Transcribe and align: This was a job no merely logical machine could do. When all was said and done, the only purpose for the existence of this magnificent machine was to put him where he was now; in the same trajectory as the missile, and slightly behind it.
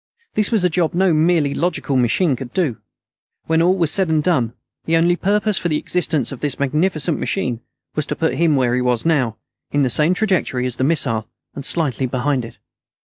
This 0.33 0.49
was 0.49 0.63
a 0.63 0.69
job 0.71 0.95
no 0.95 1.13
merely 1.13 1.53
logical 1.53 1.95
machine 1.95 2.35
could 2.35 2.51
do. 2.53 2.77
When 3.45 3.61
all 3.61 3.77
was 3.77 3.91
said 3.91 4.09
and 4.09 4.23
done, 4.23 4.53
the 4.85 4.97
only 4.97 5.15
purpose 5.15 5.59
for 5.59 5.69
the 5.69 5.77
existence 5.77 6.31
of 6.31 6.39
this 6.39 6.57
magnificent 6.59 7.19
machine 7.19 7.59
was 7.93 8.07
to 8.07 8.15
put 8.15 8.33
him 8.37 8.55
where 8.55 8.73
he 8.73 8.81
was 8.81 9.05
now; 9.05 9.37
in 9.69 9.83
the 9.83 9.91
same 9.91 10.15
trajectory 10.15 10.65
as 10.65 10.77
the 10.77 10.83
missile, 10.83 11.27
and 11.53 11.63
slightly 11.63 12.07
behind 12.07 12.43
it. 12.45 12.57